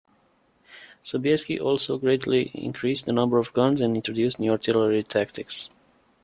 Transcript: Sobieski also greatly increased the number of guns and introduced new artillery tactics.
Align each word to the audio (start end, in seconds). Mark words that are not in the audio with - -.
Sobieski 1.03 1.59
also 1.59 1.99
greatly 1.99 2.49
increased 2.55 3.05
the 3.05 3.13
number 3.13 3.37
of 3.37 3.53
guns 3.53 3.81
and 3.81 3.95
introduced 3.95 4.39
new 4.39 4.49
artillery 4.51 5.03
tactics. 5.03 5.69